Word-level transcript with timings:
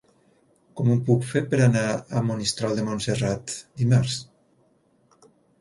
Com 0.79 0.87
ho 0.93 0.97
puc 1.09 1.27
fer 1.31 1.43
per 1.51 1.59
anar 1.65 1.83
a 1.97 2.23
Monistrol 2.29 2.75
de 2.79 2.87
Montserrat 2.89 3.57
dimarts? 3.83 4.17